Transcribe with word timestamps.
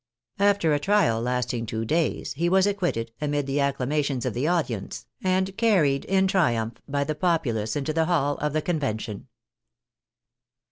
After 0.39 0.73
a 0.73 0.79
trial 0.79 1.21
lasting 1.21 1.67
two 1.67 1.85
days 1.85 2.33
he 2.33 2.49
was 2.49 2.65
acquitted 2.65 3.11
amid 3.21 3.45
the 3.45 3.57
acclama 3.59 4.03
tions 4.03 4.25
of 4.25 4.33
the 4.33 4.47
audience, 4.47 5.05
and 5.23 5.55
carried 5.59 6.05
in 6.05 6.25
triumph 6.25 6.81
by 6.87 7.03
the 7.03 7.13
pop 7.13 7.43
ulace 7.45 7.75
into 7.75 7.93
the 7.93 8.05
hall 8.05 8.35
of 8.39 8.51
the 8.51 8.63
Convention. 8.63 9.27